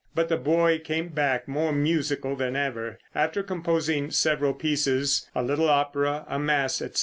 But 0.15 0.29
the 0.29 0.37
boy 0.37 0.79
came 0.79 1.09
back 1.09 1.47
more 1.47 1.71
musical 1.71 2.35
than 2.35 2.55
ever. 2.55 2.97
After 3.13 3.43
composing 3.43 4.09
several 4.09 4.55
pieces, 4.55 5.29
a 5.35 5.43
little 5.43 5.69
opera, 5.69 6.25
a 6.27 6.39
mass, 6.39 6.81
etc. 6.81 6.99